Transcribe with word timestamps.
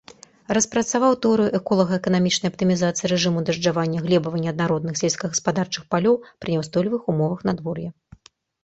Распрацаваў 0.57 1.13
тэорыю 1.25 1.51
эколага-эканамічнай 1.59 2.51
аптымізацыі 2.53 3.11
рэжыму 3.13 3.39
дажджавання 3.51 3.99
глебава-неаднародных 4.07 4.93
сельскагаспадарчых 5.03 5.83
палёў 5.95 6.15
пры 6.39 6.49
няўстойлівых 6.57 7.01
умовах 7.17 7.39
надвор'я. 7.53 7.89